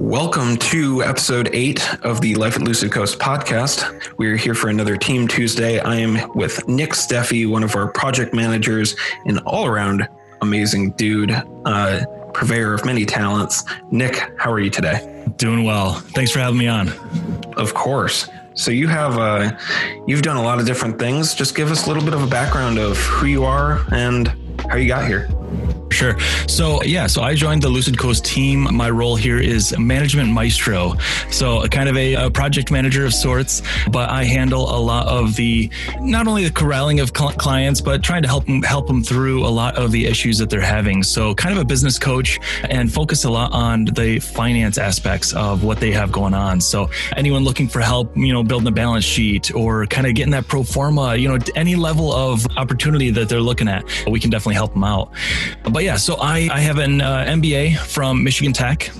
Welcome 0.00 0.58
to 0.58 1.02
episode 1.02 1.50
eight 1.52 1.92
of 2.04 2.20
the 2.20 2.36
Life 2.36 2.54
at 2.54 2.62
Lucid 2.62 2.92
Coast 2.92 3.18
podcast. 3.18 4.16
We're 4.16 4.36
here 4.36 4.54
for 4.54 4.70
another 4.70 4.96
Team 4.96 5.26
Tuesday. 5.26 5.80
I 5.80 5.96
am 5.96 6.32
with 6.36 6.68
Nick 6.68 6.90
Steffey, 6.90 7.50
one 7.50 7.64
of 7.64 7.74
our 7.74 7.90
project 7.90 8.32
managers, 8.32 8.94
an 9.24 9.38
all 9.38 9.66
around 9.66 10.08
amazing 10.40 10.92
dude, 10.92 11.32
uh, 11.64 12.04
purveyor 12.32 12.74
of 12.74 12.84
many 12.84 13.04
talents. 13.04 13.64
Nick, 13.90 14.30
how 14.38 14.52
are 14.52 14.60
you 14.60 14.70
today? 14.70 15.24
Doing 15.36 15.64
well. 15.64 15.94
Thanks 15.94 16.30
for 16.30 16.38
having 16.38 16.60
me 16.60 16.68
on. 16.68 16.90
Of 17.56 17.74
course. 17.74 18.28
So 18.54 18.70
you 18.70 18.86
have 18.86 19.18
uh, 19.18 19.50
you've 20.06 20.22
done 20.22 20.36
a 20.36 20.42
lot 20.42 20.60
of 20.60 20.64
different 20.66 21.00
things. 21.00 21.34
Just 21.34 21.56
give 21.56 21.72
us 21.72 21.86
a 21.86 21.88
little 21.88 22.04
bit 22.04 22.14
of 22.14 22.22
a 22.22 22.28
background 22.28 22.78
of 22.78 22.96
who 22.98 23.26
you 23.26 23.44
are 23.44 23.84
and 23.90 24.28
how 24.70 24.76
you 24.76 24.86
got 24.86 25.08
here. 25.08 25.28
Sure. 25.90 26.18
So, 26.46 26.82
yeah, 26.82 27.06
so 27.06 27.22
I 27.22 27.34
joined 27.34 27.62
the 27.62 27.68
Lucid 27.68 27.98
Coast 27.98 28.24
team. 28.24 28.74
My 28.74 28.90
role 28.90 29.16
here 29.16 29.38
is 29.38 29.76
management 29.78 30.32
maestro. 30.32 30.94
So, 31.30 31.66
kind 31.68 31.88
of 31.88 31.96
a, 31.96 32.14
a, 32.14 32.30
project 32.30 32.70
manager 32.70 33.04
of 33.04 33.14
sorts, 33.14 33.62
but 33.90 34.10
I 34.10 34.24
handle 34.24 34.76
a 34.76 34.78
lot 34.78 35.06
of 35.06 35.34
the 35.34 35.70
not 36.00 36.28
only 36.28 36.44
the 36.44 36.52
corralling 36.52 37.00
of 37.00 37.10
cl- 37.16 37.32
clients, 37.32 37.80
but 37.80 38.02
trying 38.02 38.22
to 38.22 38.28
help 38.28 38.44
them 38.44 38.62
help 38.62 38.86
them 38.86 39.02
through 39.02 39.44
a 39.44 39.48
lot 39.48 39.76
of 39.76 39.90
the 39.90 40.06
issues 40.06 40.38
that 40.38 40.50
they're 40.50 40.60
having. 40.60 41.02
So, 41.02 41.34
kind 41.34 41.54
of 41.54 41.60
a 41.60 41.64
business 41.64 41.98
coach 41.98 42.38
and 42.68 42.92
focus 42.92 43.24
a 43.24 43.30
lot 43.30 43.52
on 43.52 43.86
the 43.86 44.20
finance 44.20 44.78
aspects 44.78 45.32
of 45.32 45.64
what 45.64 45.80
they 45.80 45.90
have 45.92 46.12
going 46.12 46.34
on. 46.34 46.60
So, 46.60 46.90
anyone 47.16 47.44
looking 47.44 47.66
for 47.66 47.80
help, 47.80 48.16
you 48.16 48.32
know, 48.32 48.44
building 48.44 48.68
a 48.68 48.72
balance 48.72 49.04
sheet 49.04 49.54
or 49.54 49.86
kind 49.86 50.06
of 50.06 50.14
getting 50.14 50.32
that 50.32 50.46
pro 50.46 50.62
forma, 50.62 51.16
you 51.16 51.28
know, 51.28 51.38
any 51.56 51.76
level 51.76 52.12
of 52.12 52.46
opportunity 52.56 53.10
that 53.10 53.28
they're 53.28 53.40
looking 53.40 53.68
at, 53.68 53.84
we 54.06 54.20
can 54.20 54.30
definitely 54.30 54.54
help 54.54 54.74
them 54.74 54.84
out. 54.84 55.12
But 55.64 55.77
yeah, 55.78 55.96
so 55.96 56.16
I, 56.16 56.48
I 56.50 56.60
have 56.60 56.78
an 56.78 57.00
uh, 57.00 57.24
MBA 57.28 57.78
from 57.78 58.22
Michigan 58.24 58.52
Tech. 58.52 58.90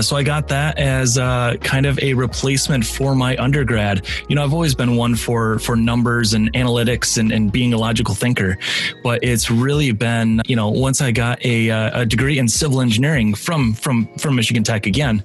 So 0.00 0.16
I 0.16 0.22
got 0.22 0.48
that 0.48 0.78
as 0.78 1.18
uh, 1.18 1.56
kind 1.60 1.84
of 1.84 1.98
a 1.98 2.14
replacement 2.14 2.86
for 2.86 3.14
my 3.14 3.36
undergrad. 3.36 4.06
You 4.28 4.36
know, 4.36 4.44
I've 4.44 4.54
always 4.54 4.74
been 4.74 4.96
one 4.96 5.14
for 5.14 5.58
for 5.58 5.76
numbers 5.76 6.32
and 6.32 6.50
analytics 6.54 7.18
and, 7.18 7.30
and 7.30 7.52
being 7.52 7.74
a 7.74 7.76
logical 7.76 8.14
thinker, 8.14 8.56
but 9.02 9.22
it's 9.22 9.50
really 9.50 9.92
been 9.92 10.40
you 10.46 10.56
know 10.56 10.70
once 10.70 11.02
I 11.02 11.10
got 11.10 11.44
a, 11.44 11.70
uh, 11.70 12.02
a 12.02 12.06
degree 12.06 12.38
in 12.38 12.48
civil 12.48 12.80
engineering 12.80 13.34
from 13.34 13.74
from 13.74 14.06
from 14.16 14.36
Michigan 14.36 14.64
Tech 14.64 14.86
again, 14.86 15.22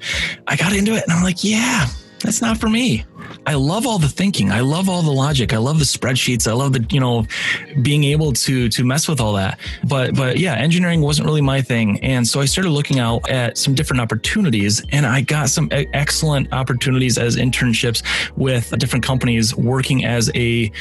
I 0.47 0.55
got 0.55 0.73
into 0.73 0.93
it 0.93 1.03
and 1.03 1.13
I'm 1.13 1.23
like, 1.23 1.43
yeah, 1.43 1.87
that's 2.19 2.41
not 2.41 2.57
for 2.57 2.67
me. 2.67 3.05
I 3.45 3.53
love 3.53 3.85
all 3.85 3.99
the 3.99 4.09
thinking. 4.09 4.51
I 4.51 4.61
love 4.61 4.89
all 4.89 5.01
the 5.01 5.11
logic. 5.11 5.53
I 5.53 5.57
love 5.57 5.79
the 5.79 5.85
spreadsheets. 5.85 6.47
I 6.47 6.53
love 6.53 6.73
the, 6.73 6.85
you 6.89 6.99
know, 6.99 7.25
being 7.81 8.03
able 8.05 8.33
to 8.33 8.69
to 8.69 8.83
mess 8.83 9.07
with 9.07 9.19
all 9.19 9.33
that. 9.33 9.59
But 9.87 10.15
but 10.15 10.39
yeah, 10.39 10.55
engineering 10.55 11.01
wasn't 11.01 11.27
really 11.27 11.41
my 11.41 11.61
thing. 11.61 11.99
And 12.03 12.27
so 12.27 12.39
I 12.39 12.45
started 12.45 12.71
looking 12.71 12.99
out 12.99 13.29
at 13.29 13.57
some 13.57 13.75
different 13.75 14.01
opportunities 14.01 14.83
and 14.91 15.05
I 15.05 15.21
got 15.21 15.49
some 15.49 15.69
excellent 15.71 16.51
opportunities 16.53 17.17
as 17.17 17.35
internships 17.35 18.03
with 18.35 18.77
different 18.79 19.05
companies 19.05 19.55
working 19.55 20.05
as 20.05 20.31
a 20.35 20.71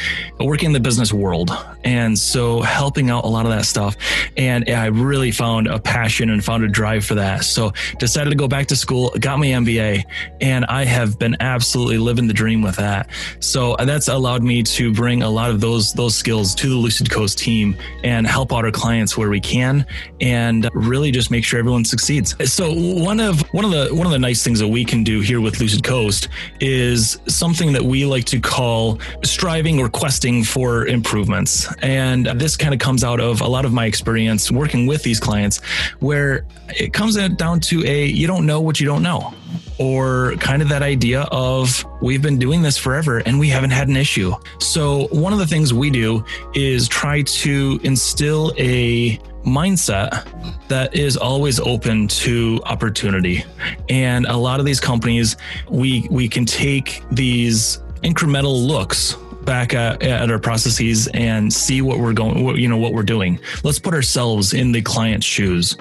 working 0.41 0.67
in 0.67 0.73
the 0.73 0.81
business 0.81 1.13
world. 1.13 1.51
And 1.85 2.19
so 2.19 2.63
helping 2.63 3.11
out 3.11 3.25
a 3.25 3.29
lot 3.29 3.47
of 3.47 3.53
that 3.53 3.67
stuff. 3.67 3.97
And 4.37 4.69
I 4.69 4.87
really 4.87 5.31
found 5.31 5.67
a 5.67 5.79
passion 5.79 6.31
and 6.31 6.45
found 6.45 6.65
a 6.65 6.69
drive 6.69 7.05
for 7.05 7.15
that. 7.15 7.45
So 7.45 7.73
decided 7.99 8.31
to 8.31 8.37
go 8.37 8.49
back 8.49 8.67
to 8.69 8.77
school, 8.77 9.11
got 9.21 9.39
my 9.39 9.47
MBA, 9.47 10.05
and 10.41 10.65
I 10.67 10.85
have 10.85 11.19
been 11.19 11.37
absolutely 11.41 11.99
living 11.99 12.27
the 12.27 12.35
dream 12.35 12.63
with 12.63 12.77
that. 12.77 13.11
So 13.41 13.77
that's 13.79 14.09
allowed 14.09 14.43
me 14.43 14.63
to 14.63 14.93
bring 14.93 15.23
a 15.23 15.31
lot 15.31 15.51
of 15.51 15.61
those 15.61 15.93
those 15.93 16.15
skills 16.15 16.55
to 16.57 16.69
the 16.69 16.75
Lucid 16.75 17.11
Coast 17.11 17.39
team 17.39 17.77
and 18.03 18.27
help 18.27 18.53
out 18.53 18.65
our 18.65 18.71
clients 18.71 19.17
where 19.17 19.29
we 19.29 19.41
can, 19.41 19.87
and 20.21 20.69
really 20.75 21.11
just 21.11 21.31
make 21.31 21.45
sure 21.45 21.59
everyone 21.59 21.85
succeeds. 21.85 22.35
So 22.51 22.73
one 22.73 23.21
of 23.21 23.41
one 23.53 23.65
of 23.65 23.71
the 23.71 23.95
one 23.95 24.07
of 24.07 24.13
the 24.13 24.19
nice 24.19 24.43
things 24.43 24.59
that 24.61 24.69
we 24.69 24.85
can 24.85 25.05
do 25.05 25.21
here 25.21 25.41
with 25.41 25.61
Lucid 25.61 25.85
Coast 25.85 26.29
is 26.61 27.19
something 27.27 27.73
that 27.73 27.83
we 27.83 28.05
like 28.05 28.25
to 28.27 28.41
call 28.41 28.99
striving 29.23 29.81
or 29.81 29.89
questing 29.89 30.45
for 30.45 30.87
improvements, 30.87 31.69
and 31.83 32.27
this 32.27 32.57
kind 32.57 32.75
of 32.75 32.81
comes 32.81 33.05
out 33.05 33.21
of 33.21 33.41
a 33.41 33.47
lot 33.47 33.65
of 33.65 33.73
my 33.73 33.87
experience 33.87 34.51
working 34.51 34.87
with 34.87 35.03
these 35.03 35.21
clients, 35.21 35.63
where 36.01 36.47
it 36.69 36.93
comes 36.93 37.17
down 37.17 37.61
to 37.61 37.85
a 37.87 38.07
you 38.07 38.27
don't 38.27 38.47
know 38.47 38.61
what 38.61 38.81
you 38.81 38.87
don't 38.87 39.03
know 39.03 39.35
or 39.79 40.35
kind 40.39 40.63
of 40.63 40.69
that 40.69 40.83
idea 40.83 41.23
of 41.33 41.85
we've 42.01 42.23
been 42.23 42.39
doing 42.39 42.63
this 42.63 42.79
forever 42.79 43.19
and 43.19 43.39
we 43.39 43.49
haven't 43.49 43.71
had 43.71 43.89
an 43.89 43.97
issue. 43.97 44.33
So, 44.61 45.09
one 45.09 45.33
of 45.33 45.39
the 45.39 45.47
things 45.47 45.75
we 45.75 45.91
do 45.91 46.25
is 46.55 46.89
try 46.89 47.23
to 47.23 47.81
instill 47.83 48.53
a 48.57 49.19
mindset 49.45 50.27
that 50.69 50.95
is 50.95 51.17
always 51.17 51.61
open 51.61 52.09
to 52.09 52.61
opportunity. 52.65 53.45
And 53.89 54.27
a 54.27 54.37
lot 54.37 54.61
of 54.61 54.67
these 54.67 54.81
companies, 54.81 55.37
we 55.69 56.07
we 56.11 56.29
can 56.29 56.45
take 56.45 57.03
these 57.11 57.81
incremental 58.03 58.67
looks 58.67 59.17
back 59.45 59.75
at, 59.75 60.03
at, 60.03 60.31
our 60.31 60.39
processes 60.39 61.09
and 61.15 61.53
see 61.53 61.83
what 61.83 61.99
we're 61.99 62.13
going 62.13 62.57
you 62.57 62.69
know 62.69 62.77
what 62.77 62.93
we're 62.93 63.03
doing. 63.03 63.39
Let's 63.63 63.79
put 63.79 63.95
ourselves 63.95 64.53
in 64.53 64.73
the 64.73 64.83
client's 64.83 65.27
shoes 65.27 65.77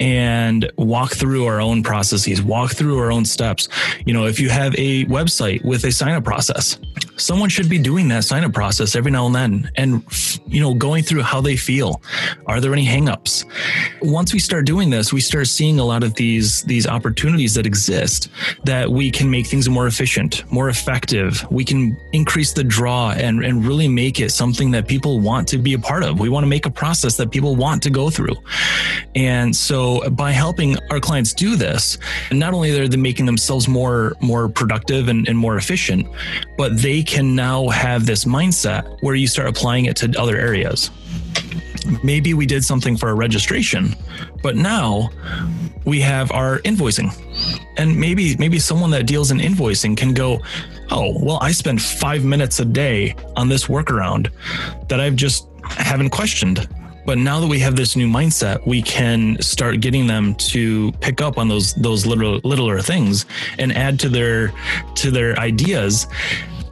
and 0.00 0.70
walk 0.76 1.12
through 1.12 1.46
our 1.46 1.60
own 1.60 1.82
processes 1.82 2.42
walk 2.42 2.72
through 2.72 2.98
our 2.98 3.12
own 3.12 3.24
steps. 3.24 3.68
You 4.04 4.14
know 4.14 4.26
if 4.26 4.40
you 4.40 4.48
have 4.50 4.74
a 4.76 5.04
website 5.06 5.64
with 5.64 5.84
a 5.84 5.92
sign 5.92 6.14
up 6.14 6.24
process 6.24 6.78
someone 7.18 7.48
should 7.48 7.68
be 7.68 7.78
doing 7.78 8.08
that 8.08 8.24
sign 8.24 8.44
up 8.44 8.52
process 8.52 8.94
every 8.96 9.10
now 9.10 9.26
and 9.26 9.34
then 9.34 9.70
and 9.76 10.04
you 10.46 10.60
know 10.60 10.74
going 10.74 11.02
through 11.02 11.22
how 11.22 11.40
they 11.40 11.56
feel. 11.56 12.00
Are 12.46 12.60
there 12.60 12.72
any 12.72 12.86
hangups? 12.86 13.44
Once 14.02 14.32
we 14.32 14.38
start 14.38 14.66
doing 14.66 14.90
this 14.90 15.12
we 15.12 15.20
start 15.20 15.46
seeing 15.46 15.78
a 15.78 15.84
lot 15.84 16.02
of 16.02 16.14
these 16.14 16.62
these 16.62 16.86
opportunities 16.86 17.54
that 17.54 17.66
exist 17.66 18.30
that 18.64 18.88
we 18.88 19.10
can 19.10 19.30
make 19.30 19.46
things 19.46 19.68
more 19.68 19.86
efficient 19.86 20.50
more 20.50 20.68
effective. 20.68 21.44
We 21.50 21.64
can 21.64 21.96
increase 22.12 22.52
the 22.52 22.64
draw 22.64 23.10
and 23.10 23.44
and 23.44 23.64
really 23.64 23.88
make 23.88 24.20
it 24.20 24.30
something 24.30 24.70
that 24.70 24.86
people 24.86 25.20
want 25.20 25.48
to 25.48 25.58
be 25.58 25.74
a 25.74 25.78
part 25.78 26.04
of. 26.04 26.20
We 26.20 26.28
want 26.28 26.44
to 26.44 26.48
make 26.48 26.66
a 26.66 26.70
process 26.70 27.16
that 27.16 27.30
people 27.30 27.56
want 27.56 27.82
to 27.82 27.90
go 27.90 28.10
through. 28.10 28.36
And 29.14 29.54
so 29.54 30.08
by 30.10 30.30
helping 30.30 30.76
our 30.90 31.00
clients 31.00 31.32
do 31.32 31.56
this 31.56 31.98
not 32.30 32.54
only 32.54 32.78
are 32.78 32.88
they 32.88 32.96
making 32.96 33.26
themselves 33.26 33.68
more 33.68 34.14
more 34.20 34.48
productive 34.48 35.08
and, 35.08 35.28
and 35.28 35.36
more 35.36 35.56
efficient 35.56 36.06
but 36.56 36.76
they 36.76 37.02
can 37.08 37.34
now 37.34 37.68
have 37.68 38.04
this 38.04 38.26
mindset 38.26 38.98
where 39.00 39.14
you 39.14 39.26
start 39.26 39.48
applying 39.48 39.86
it 39.86 39.96
to 39.96 40.12
other 40.20 40.36
areas. 40.36 40.90
Maybe 42.04 42.34
we 42.34 42.44
did 42.44 42.62
something 42.64 42.98
for 42.98 43.08
a 43.08 43.14
registration, 43.14 43.96
but 44.42 44.56
now 44.56 45.08
we 45.86 46.02
have 46.02 46.30
our 46.32 46.58
invoicing. 46.58 47.10
And 47.78 47.98
maybe 47.98 48.36
maybe 48.36 48.58
someone 48.58 48.90
that 48.90 49.06
deals 49.06 49.30
in 49.30 49.38
invoicing 49.38 49.96
can 49.96 50.12
go, 50.12 50.40
"Oh, 50.90 51.18
well, 51.18 51.38
I 51.40 51.50
spend 51.52 51.80
5 51.80 52.24
minutes 52.24 52.60
a 52.60 52.66
day 52.66 53.14
on 53.36 53.48
this 53.48 53.68
workaround 53.68 54.28
that 54.88 55.00
I've 55.00 55.16
just 55.16 55.46
haven't 55.64 56.10
questioned." 56.10 56.68
But 57.06 57.16
now 57.16 57.40
that 57.40 57.46
we 57.46 57.58
have 57.60 57.74
this 57.74 57.96
new 57.96 58.06
mindset, 58.06 58.66
we 58.66 58.82
can 58.82 59.40
start 59.40 59.80
getting 59.80 60.06
them 60.06 60.34
to 60.52 60.92
pick 61.00 61.22
up 61.22 61.38
on 61.38 61.48
those 61.48 61.72
those 61.72 62.04
little 62.04 62.38
littler 62.44 62.82
things 62.82 63.24
and 63.58 63.74
add 63.74 63.98
to 64.00 64.10
their 64.10 64.52
to 64.96 65.10
their 65.10 65.38
ideas 65.38 66.06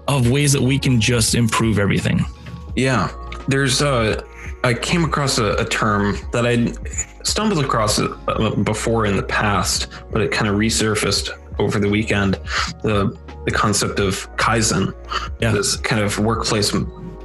of 0.09 0.31
ways 0.31 0.53
that 0.53 0.62
we 0.62 0.78
can 0.78 1.00
just 1.00 1.34
improve 1.34 1.78
everything. 1.78 2.25
Yeah, 2.75 3.11
there's 3.49 3.83
uh, 3.83 4.22
I 4.65 4.75
came 4.75 5.05
across 5.05 5.39
a, 5.39 5.55
a 5.55 5.65
term 5.65 6.17
that 6.33 6.47
I 6.47 6.72
stumbled 7.22 7.65
across 7.65 7.99
uh, 7.99 8.55
before 8.62 9.06
in 9.06 9.16
the 9.16 9.22
past, 9.22 9.89
but 10.11 10.21
it 10.22 10.31
kind 10.31 10.49
of 10.49 10.56
resurfaced 10.56 11.31
over 11.59 11.78
the 11.78 11.89
weekend. 11.89 12.34
The 12.83 13.16
the 13.45 13.53
concept 13.53 14.00
of 14.00 14.28
kaizen, 14.37 14.93
yeah. 15.41 15.53
this 15.53 15.77
kind 15.77 16.03
of 16.03 16.19
workplace 16.19 16.75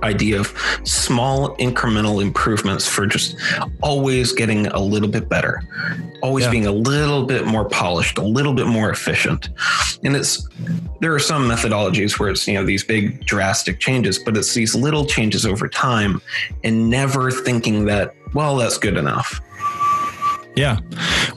idea 0.04 0.40
of 0.40 0.54
small 0.84 1.56
incremental 1.58 2.22
improvements 2.22 2.88
for 2.88 3.06
just 3.06 3.38
always 3.82 4.34
getting 4.34 4.68
a 4.68 4.80
little 4.80 5.10
bit 5.10 5.30
better, 5.30 5.62
always 6.22 6.46
yeah. 6.46 6.52
being 6.52 6.68
a 6.68 6.72
little 6.72 7.26
bit 7.26 7.46
more 7.46 7.66
polished, 7.66 8.18
a 8.18 8.24
little 8.24 8.54
bit 8.54 8.68
more 8.68 8.90
efficient. 8.90 9.50
And 10.04 10.16
it's 10.16 10.48
there 11.00 11.14
are 11.14 11.20
some 11.20 11.48
methodologies 11.48 12.20
where 12.20 12.30
it's 12.30 12.48
you 12.48 12.56
know 12.56 12.66
these 12.66 12.84
big 12.84 13.26
drastic 13.26 13.80
changes, 13.80 14.20
but 14.20 14.38
it's 14.38 14.54
these 14.54 14.76
little 14.76 15.06
changes 15.06 15.46
over 15.46 15.68
time 15.68 16.22
and 16.64 16.90
never 16.90 17.32
thinking 17.32 17.86
that 17.86 18.16
well 18.34 18.58
that's 18.58 18.78
good 18.78 18.98
enough. 18.98 19.42
Yeah. 20.56 20.80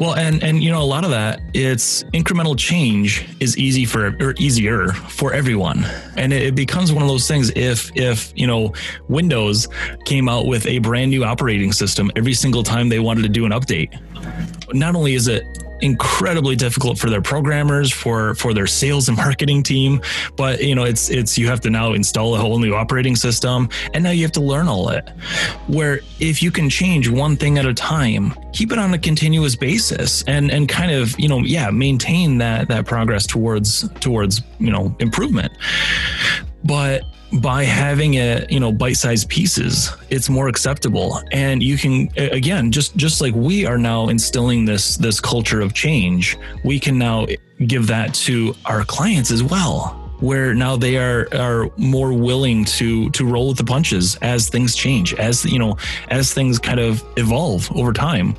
Well, 0.01 0.15
and 0.15 0.43
and 0.43 0.63
you 0.63 0.73
know 0.73 0.83
a 0.83 0.85
lot 0.85 1.05
of 1.05 1.11
that 1.11 1.41
it's 1.55 2.03
incremental 2.15 2.59
change 2.59 3.27
is 3.39 3.57
easy 3.57 3.85
for 3.85 4.17
or 4.21 4.35
easier 4.39 4.89
for 4.89 5.33
everyone. 5.33 5.85
And 6.17 6.33
it, 6.33 6.43
it, 6.43 6.55
becomes 6.55 6.93
one 6.93 7.03
of 7.03 7.09
those 7.09 7.29
things 7.29 7.51
if 7.55 7.93
if, 7.95 8.33
you 8.35 8.47
know, 8.47 8.73
Windows 9.09 9.69
came 10.05 10.29
out 10.29 10.47
with 10.47 10.67
a 10.67 10.79
brand 10.79 11.11
new 11.11 11.25
operating 11.25 11.73
system 11.73 12.11
every 12.17 12.35
single 12.35 12.63
time 12.63 12.89
they 12.89 12.99
wanted 12.99 13.23
to 13.23 13.29
do 13.29 13.45
an 13.45 13.53
update. 13.53 14.01
Not 14.75 14.97
only 14.97 15.15
is 15.15 15.29
it 15.29 15.45
incredibly 15.85 16.57
difficult 16.57 16.99
for 16.99 17.11
their 17.11 17.21
programmers, 17.21 17.93
for 17.93 18.35
for 18.35 18.55
their 18.55 18.67
sales 18.67 19.09
and 19.09 19.17
marketing 19.17 19.63
team. 19.63 20.01
But 20.37 20.63
you 20.63 20.75
know, 20.75 20.85
it's 20.85 21.11
it's 21.11 21.37
you 21.37 21.47
have 21.49 21.61
to 21.61 21.71
now 21.71 21.93
install 21.93 22.35
a 22.35 22.39
whole 22.39 22.59
new 22.59 22.75
operating 22.75 23.15
system, 23.15 23.69
and 23.93 24.03
now 24.03 24.11
you 24.11 24.23
have 24.23 24.33
to 24.33 24.41
learn 24.41 24.67
all 24.67 24.89
it. 24.89 25.11
Where 25.67 26.01
if 26.21 26.43
you 26.43 26.51
can 26.51 26.71
change 26.71 27.09
one 27.09 27.37
thing 27.37 27.59
at 27.59 27.67
a 27.67 27.75
time, 27.75 28.35
keep 28.53 28.73
it 28.73 28.79
on 28.79 28.95
a 28.95 28.99
continuous 28.99 29.55
basis, 29.55 30.25
and 30.25 30.51
and 30.51 30.69
kind 30.69 30.91
of 30.91 31.19
you 31.21 31.29
know 31.29 31.39
yeah 31.41 31.71
maintain 31.71 32.39
that 32.39 32.69
that 32.69 32.87
progress 32.87 33.27
towards 33.27 33.89
towards 34.01 34.43
you 34.59 34.71
know 34.71 34.97
improvement. 34.99 35.53
But 36.65 37.05
by 37.41 37.65
having 37.65 38.15
it 38.15 38.51
you 38.51 38.61
know 38.61 38.73
bite-sized 38.73 39.29
pieces 39.29 39.91
it's 40.11 40.29
more 40.29 40.49
acceptable. 40.49 41.23
And 41.33 41.63
you 41.63 41.77
can 41.77 42.09
again 42.17 42.71
just 42.71 42.97
just 42.97 43.21
like 43.21 43.35
we 43.35 43.67
are 43.67 43.79
now 43.79 44.09
instilling 44.09 44.65
this 44.65 44.97
this 44.97 45.21
culture 45.21 45.61
of 45.61 45.75
change 45.75 46.37
we 46.65 46.79
can 46.79 46.99
now 46.99 47.27
give 47.67 47.87
that 47.87 48.15
to 48.15 48.55
our 48.65 48.85
clients 48.85 49.31
as 49.31 49.43
well 49.43 50.01
where 50.21 50.55
now 50.55 50.77
they 50.77 50.97
are 50.97 51.29
are 51.35 51.71
more 51.77 52.13
willing 52.13 52.65
to 52.65 53.11
to 53.11 53.27
roll 53.27 53.49
with 53.49 53.59
the 53.59 53.65
punches 53.65 54.17
as 54.23 54.49
things 54.49 54.75
change 54.77 55.15
as 55.15 55.45
you 55.45 55.59
know 55.59 55.77
as 56.09 56.33
things 56.33 56.59
kind 56.59 56.81
of 56.81 57.03
evolve 57.17 57.71
over 57.77 57.93
time. 57.93 58.37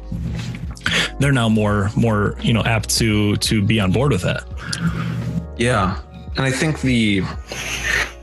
They're 1.20 1.32
now 1.32 1.50
more 1.50 1.92
more 1.96 2.36
you 2.42 2.54
know 2.54 2.64
apt 2.64 2.90
to 2.98 3.36
to 3.38 3.62
be 3.62 3.80
on 3.80 3.92
board 3.92 4.12
with 4.12 4.22
that 4.22 4.46
yeah. 5.58 6.00
And 6.38 6.46
i 6.46 6.52
think 6.52 6.82
the 6.82 7.22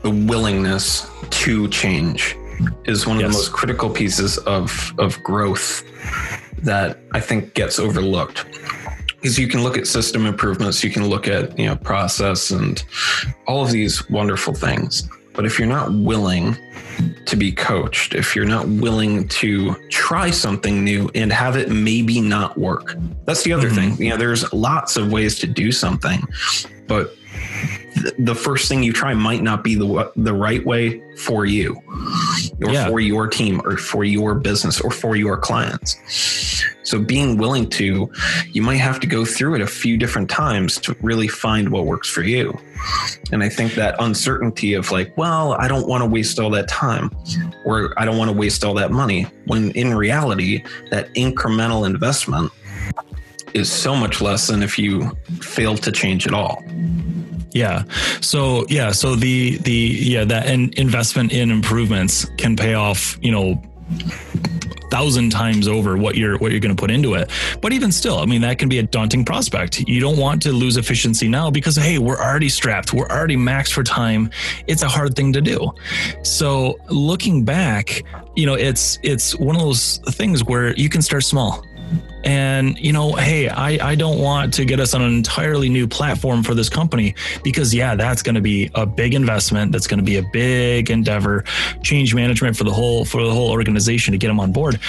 the 0.03 0.11
willingness 0.11 1.09
to 1.29 1.67
change 1.69 2.35
is 2.85 3.07
one 3.07 3.17
of 3.17 3.21
yes. 3.21 3.31
the 3.31 3.37
most 3.37 3.51
critical 3.51 3.89
pieces 3.89 4.37
of 4.39 4.93
of 4.99 5.21
growth 5.23 5.83
that 6.61 6.99
I 7.13 7.19
think 7.19 7.53
gets 7.53 7.79
overlooked. 7.79 8.45
Because 9.15 9.39
you 9.39 9.47
can 9.47 9.63
look 9.63 9.77
at 9.77 9.87
system 9.87 10.25
improvements, 10.25 10.83
you 10.83 10.91
can 10.91 11.07
look 11.07 11.27
at 11.27 11.57
you 11.57 11.65
know 11.65 11.75
process 11.75 12.51
and 12.51 12.83
all 13.47 13.63
of 13.63 13.71
these 13.71 14.09
wonderful 14.09 14.53
things. 14.53 15.09
But 15.33 15.45
if 15.45 15.57
you're 15.57 15.67
not 15.67 15.91
willing 15.91 16.55
to 17.25 17.35
be 17.35 17.51
coached, 17.51 18.13
if 18.13 18.35
you're 18.35 18.45
not 18.45 18.67
willing 18.67 19.27
to 19.29 19.73
try 19.89 20.29
something 20.29 20.83
new 20.83 21.09
and 21.15 21.33
have 21.33 21.57
it 21.57 21.71
maybe 21.71 22.21
not 22.21 22.55
work, 22.57 22.95
that's 23.25 23.43
the 23.43 23.53
other 23.53 23.69
mm-hmm. 23.69 23.95
thing. 23.95 24.05
You 24.05 24.09
know, 24.11 24.17
there's 24.17 24.51
lots 24.53 24.95
of 24.95 25.11
ways 25.11 25.39
to 25.39 25.47
do 25.47 25.71
something, 25.71 26.21
but 26.87 27.15
the 28.17 28.35
first 28.35 28.67
thing 28.67 28.83
you 28.83 28.93
try 28.93 29.13
might 29.13 29.41
not 29.41 29.63
be 29.63 29.75
the 29.75 30.11
the 30.15 30.33
right 30.33 30.65
way 30.65 31.01
for 31.17 31.45
you 31.45 31.81
or 32.61 32.71
yeah. 32.71 32.87
for 32.87 32.99
your 32.99 33.27
team 33.27 33.61
or 33.65 33.77
for 33.77 34.03
your 34.03 34.35
business 34.35 34.81
or 34.81 34.91
for 34.91 35.15
your 35.15 35.37
clients. 35.37 35.97
So 36.83 36.99
being 36.99 37.37
willing 37.37 37.69
to 37.71 38.11
you 38.51 38.61
might 38.61 38.77
have 38.77 38.99
to 39.01 39.07
go 39.07 39.25
through 39.25 39.55
it 39.55 39.61
a 39.61 39.67
few 39.67 39.97
different 39.97 40.29
times 40.29 40.77
to 40.81 40.95
really 41.01 41.27
find 41.27 41.69
what 41.69 41.85
works 41.85 42.09
for 42.09 42.23
you. 42.23 42.57
And 43.31 43.43
I 43.43 43.49
think 43.49 43.75
that 43.75 43.95
uncertainty 43.99 44.73
of 44.73 44.91
like, 44.91 45.15
well, 45.17 45.53
I 45.53 45.67
don't 45.67 45.87
want 45.87 46.03
to 46.03 46.09
waste 46.09 46.39
all 46.39 46.49
that 46.51 46.67
time 46.67 47.11
or 47.65 47.93
I 47.97 48.05
don't 48.05 48.17
want 48.17 48.29
to 48.29 48.37
waste 48.37 48.63
all 48.63 48.73
that 48.75 48.91
money 48.91 49.27
when 49.45 49.71
in 49.71 49.93
reality 49.93 50.63
that 50.91 51.13
incremental 51.13 51.85
investment 51.85 52.51
is 53.53 53.71
so 53.71 53.95
much 53.95 54.21
less 54.21 54.47
than 54.47 54.63
if 54.63 54.79
you 54.79 55.11
fail 55.41 55.77
to 55.77 55.91
change 55.91 56.27
at 56.27 56.33
all. 56.33 56.63
Yeah. 57.53 57.83
So 58.21 58.65
yeah. 58.69 58.91
So 58.91 59.15
the 59.15 59.57
the 59.57 59.71
yeah 59.71 60.25
that 60.25 60.47
in 60.47 60.73
investment 60.77 61.31
in 61.31 61.51
improvements 61.51 62.25
can 62.37 62.55
pay 62.55 62.73
off. 62.73 63.17
You 63.21 63.31
know 63.31 63.61
thousand 64.93 65.31
times 65.31 65.67
over 65.67 65.97
what 65.97 66.15
you're 66.15 66.37
what 66.37 66.51
you're 66.51 66.59
going 66.59 66.75
to 66.75 66.79
put 66.79 66.91
into 66.91 67.15
it. 67.15 67.31
But 67.61 67.73
even 67.73 67.91
still, 67.91 68.19
I 68.19 68.25
mean 68.25 68.41
that 68.41 68.59
can 68.59 68.69
be 68.69 68.77
a 68.77 68.83
daunting 68.83 69.25
prospect. 69.25 69.79
You 69.87 69.99
don't 69.99 70.17
want 70.17 70.43
to 70.43 70.51
lose 70.51 70.77
efficiency 70.77 71.27
now 71.27 71.49
because 71.49 71.75
hey, 71.75 71.97
we're 71.97 72.19
already 72.19 72.49
strapped. 72.49 72.93
We're 72.93 73.07
already 73.07 73.35
maxed 73.35 73.73
for 73.73 73.83
time. 73.83 74.29
It's 74.67 74.83
a 74.83 74.87
hard 74.87 75.15
thing 75.15 75.33
to 75.33 75.41
do. 75.41 75.71
So 76.21 76.77
looking 76.89 77.43
back, 77.43 78.03
you 78.35 78.45
know, 78.45 78.53
it's 78.53 78.99
it's 79.01 79.35
one 79.35 79.55
of 79.55 79.63
those 79.63 79.97
things 80.09 80.43
where 80.43 80.75
you 80.75 80.89
can 80.89 81.01
start 81.01 81.23
small 81.23 81.63
and 82.23 82.77
you 82.79 82.93
know 82.93 83.13
hey 83.13 83.49
I, 83.49 83.91
I 83.91 83.95
don't 83.95 84.19
want 84.19 84.53
to 84.55 84.65
get 84.65 84.79
us 84.79 84.93
on 84.93 85.01
an 85.01 85.13
entirely 85.13 85.69
new 85.69 85.87
platform 85.87 86.43
for 86.43 86.53
this 86.53 86.69
company 86.69 87.15
because 87.43 87.73
yeah 87.73 87.95
that's 87.95 88.21
going 88.21 88.35
to 88.35 88.41
be 88.41 88.69
a 88.75 88.85
big 88.85 89.13
investment. 89.13 89.71
That's 89.71 89.87
going 89.87 89.99
to 89.99 90.03
be 90.03 90.17
a 90.17 90.23
big 90.31 90.89
endeavor. 90.89 91.43
Change 91.81 92.15
management 92.15 92.57
for 92.57 92.63
the 92.63 92.71
whole 92.71 93.05
for 93.05 93.23
the 93.23 93.31
whole 93.31 93.51
organization 93.51 94.11
to 94.13 94.17
get 94.17 94.27
them 94.27 94.39
on 94.39 94.51
board. 94.51 94.79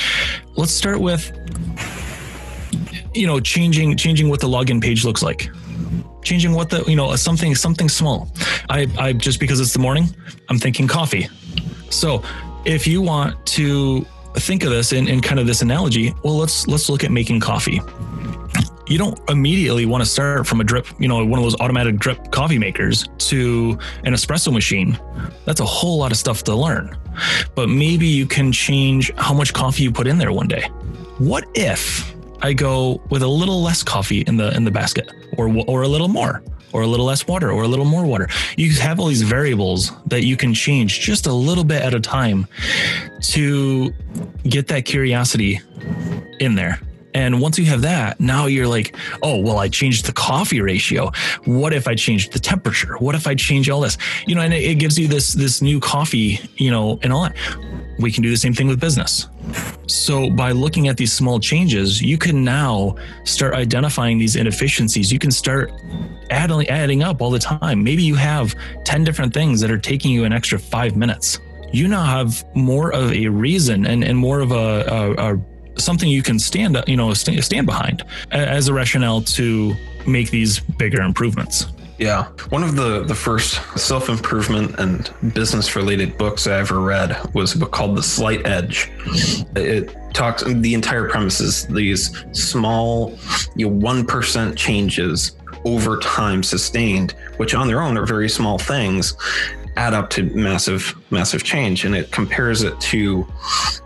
Let's 0.57 0.73
start 0.73 1.01
with 1.01 1.33
you 3.15 3.27
know 3.27 3.41
changing 3.41 3.97
changing 3.97 4.29
what 4.29 4.41
the 4.41 4.49
login 4.49 4.83
page 4.83 5.05
looks 5.05 5.23
like. 5.23 5.51
Changing 6.23 6.53
what 6.55 6.71
the 6.71 6.85
you 6.85 6.97
know 6.97 7.15
something 7.17 7.55
something 7.55 7.89
small. 7.89 8.29
I 8.71 8.87
i 8.99 9.13
just 9.13 9.41
because 9.41 9.61
it's 9.61 9.73
the 9.73 9.79
morning 9.79 10.15
i'm 10.49 10.59
thinking 10.59 10.89
coffee. 10.89 11.29
So 11.91 12.23
if 12.65 12.87
you 12.87 13.03
want 13.03 13.45
to 13.47 14.07
think 14.41 14.65
of 14.65 14.71
this 14.71 14.93
in, 14.93 15.09
in 15.09 15.21
kind 15.21 15.41
of 15.41 15.47
this 15.47 15.63
analogy, 15.63 16.15
well, 16.23 16.37
let's 16.37 16.67
let's 16.67 16.89
look 16.89 17.05
at 17.05 17.11
making 17.11 17.41
coffee. 17.41 17.81
You 18.87 18.99
don't 18.99 19.19
immediately 19.31 19.87
want 19.87 20.05
to 20.05 20.11
start 20.11 20.47
from 20.47 20.61
a 20.61 20.65
drip, 20.65 20.87
you 20.99 21.09
know, 21.09 21.25
one 21.25 21.39
of 21.39 21.45
those 21.45 21.59
automatic 21.59 21.97
drip 21.97 22.31
coffee 22.31 22.59
makers 22.59 23.09
to 23.31 23.79
an 24.05 24.13
espresso 24.13 24.53
machine. 24.53 24.99
That's 25.47 25.61
a 25.61 25.65
whole 25.65 25.97
lot 25.97 26.13
of 26.13 26.19
stuff 26.19 26.45
to 26.45 26.55
learn. 26.55 26.95
But 27.55 27.71
maybe 27.71 28.07
you 28.07 28.27
can 28.27 28.53
change 28.53 29.11
how 29.17 29.33
much 29.33 29.55
coffee 29.55 29.85
you 29.85 29.91
put 29.91 30.07
in 30.07 30.19
there 30.19 30.33
one 30.33 30.49
day. 30.49 30.63
What 31.19 31.47
if 31.55 32.15
I 32.43 32.53
go 32.53 33.01
with 33.09 33.23
a 33.23 33.29
little 33.29 33.63
less 33.63 33.83
coffee 33.83 34.21
in 34.23 34.37
the 34.37 34.55
in 34.55 34.65
the 34.65 34.71
basket 34.71 35.11
or 35.39 35.49
or 35.67 35.83
a 35.83 35.89
little 35.89 36.09
more? 36.09 36.43
Or 36.75 36.83
a 36.83 36.87
little 36.87 37.07
less 37.07 37.27
water 37.27 37.51
or 37.51 37.63
a 37.63 37.69
little 37.69 37.87
more 37.87 38.05
water. 38.05 38.29
You 38.59 38.71
have 38.73 39.01
all 39.01 39.07
these 39.07 39.23
variables 39.23 39.93
that 40.07 40.25
you 40.25 40.37
can 40.37 40.53
change 40.53 41.01
just 41.01 41.27
a 41.27 41.33
little 41.33 41.65
bit 41.65 41.81
at 41.81 41.95
a 41.95 42.01
time 42.01 42.47
to 43.23 43.93
get 44.43 44.67
that 44.69 44.85
curiosity 44.85 45.61
in 46.41 46.57
there. 46.57 46.81
And 47.15 47.41
once 47.41 47.59
you 47.59 47.65
have 47.67 47.83
that, 47.83 48.19
now 48.19 48.47
you're 48.47 48.67
like, 48.67 48.97
oh, 49.23 49.39
well, 49.39 49.59
I 49.59 49.69
changed 49.69 50.07
the 50.07 50.13
coffee 50.13 50.61
ratio. 50.61 51.13
What 51.45 51.73
if 51.73 51.87
I 51.87 51.95
changed 51.95 52.33
the 52.33 52.41
temperature? 52.41 52.97
What 52.99 53.15
if 53.15 53.29
I 53.29 53.37
change 53.37 53.71
all 53.71 53.81
this? 53.81 53.97
You 54.27 54.35
know, 54.35 54.41
and 54.41 54.53
it, 54.53 54.75
gives 54.81 54.99
you 54.99 55.07
this 55.07 55.33
this 55.33 55.63
new 55.63 55.79
coffee, 55.79 56.41
you 56.57 56.73
know, 56.73 56.99
and 57.03 57.13
all 57.13 57.23
that. 57.23 57.37
We 58.01 58.11
can 58.11 58.25
do 58.25 58.31
the 58.31 58.37
same 58.37 58.53
thing 58.53 58.67
with 58.67 58.81
business. 58.81 59.29
So 59.87 60.29
by 60.31 60.51
looking 60.51 60.89
at 60.89 60.97
these 60.97 61.13
small 61.13 61.39
changes, 61.39 62.03
you 62.03 62.19
can 62.19 62.43
now 62.43 62.97
start 63.23 63.55
identifying 63.55 64.19
these 64.19 64.35
inefficiencies. 64.35 65.13
You 65.13 65.21
can 65.21 65.31
start 65.31 65.71
adding 66.35 66.69
adding 66.69 67.03
up 67.03 67.23
all 67.23 67.31
the 67.31 67.39
time. 67.39 67.83
Maybe 67.83 68.03
you 68.03 68.15
have 68.17 68.55
10 68.85 69.05
different 69.05 69.33
things 69.33 69.61
that 69.61 69.71
are 69.71 69.79
taking 69.79 70.11
you 70.11 70.25
an 70.25 70.33
extra 70.33 70.59
five 70.59 70.97
minutes. 70.97 71.39
You 71.73 71.89
now 71.89 72.05
have 72.05 72.45
more 72.55 72.93
of 72.93 73.13
a 73.13 73.29
reason 73.29 73.87
and, 73.87 74.05
and 74.05 74.19
more 74.19 74.41
of 74.41 74.53
a, 74.53 74.85
a, 74.87 75.35
a 75.35 75.41
something 75.77 76.09
you 76.09 76.23
can 76.23 76.39
stand 76.39 76.81
you 76.87 76.97
know 76.97 77.13
stand 77.15 77.67
behind 77.67 78.05
as 78.31 78.69
a 78.69 78.73
rationale 78.73 79.23
to 79.23 79.75
make 80.07 80.31
these 80.31 80.61
bigger 80.61 81.03
improvements. 81.03 81.67
Yeah. 81.99 82.25
One 82.49 82.65
of 82.65 82.75
the, 82.75 83.05
the 83.05 83.15
first 83.15 83.61
self 83.79 84.09
improvement 84.09 84.75
and 84.79 85.13
business 85.33 85.77
related 85.77 86.19
books 86.19 86.47
I 86.47 86.59
ever 86.59 86.81
read 86.81 87.17
was 87.35 87.55
a 87.55 87.59
book 87.59 87.71
called 87.71 87.97
The 87.97 88.03
Slight 88.03 88.47
Edge. 88.47 88.91
It 89.55 89.95
talks, 90.13 90.43
the 90.43 90.75
entire 90.75 91.09
premise 91.09 91.41
is 91.41 91.67
these 91.69 92.25
small, 92.33 93.17
you 93.55 93.71
know, 93.71 93.87
1% 93.87 94.57
changes 94.57 95.33
over 95.65 95.99
time 95.99 96.43
sustained, 96.43 97.13
which 97.37 97.55
on 97.55 97.67
their 97.67 97.81
own 97.81 97.97
are 97.97 98.07
very 98.07 98.29
small 98.29 98.59
things, 98.59 99.17
add 99.77 99.95
up 99.95 100.11
to 100.11 100.23
massive, 100.35 100.95
massive 101.11 101.43
change. 101.43 101.85
And 101.85 101.95
it 101.95 102.11
compares 102.13 102.63
it 102.63 102.79
to 102.81 103.27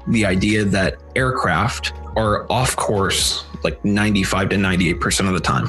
the 0.09 0.27
idea 0.27 0.65
that 0.65 0.97
aircraft 1.17 1.93
are 2.17 2.51
off 2.51 2.77
course 2.77 3.45
like 3.65 3.85
95 3.85 4.51
to 4.51 4.57
98% 4.57 5.27
of 5.27 5.35
the 5.35 5.41
time. 5.41 5.69